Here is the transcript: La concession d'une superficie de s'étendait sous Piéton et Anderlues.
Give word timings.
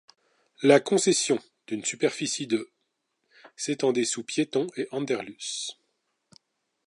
La 0.63 0.79
concession 0.79 1.37
d'une 1.67 1.85
superficie 1.85 2.47
de 2.47 2.71
s'étendait 3.55 4.03
sous 4.03 4.23
Piéton 4.23 4.65
et 4.75 4.87
Anderlues. 4.89 5.75